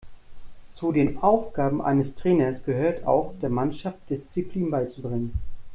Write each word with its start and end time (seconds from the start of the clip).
Zu 0.73 0.91
den 0.93 1.19
Aufgaben 1.21 1.79
eines 1.79 2.15
Trainers 2.15 2.63
gehört 2.63 3.05
auch, 3.05 3.35
der 3.39 3.51
Mannschaft 3.51 3.99
Disziplin 4.09 4.71
beizubringen. 4.71 5.35